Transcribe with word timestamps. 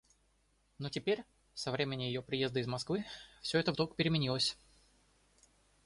Но 0.79 0.89
теперь, 0.89 1.23
со 1.53 1.69
времени 1.71 2.05
ее 2.05 2.23
приезда 2.23 2.59
из 2.59 2.65
Москвы, 2.65 3.05
всё 3.43 3.59
это 3.59 3.71
вдруг 3.71 3.95
переменилось. 3.95 4.57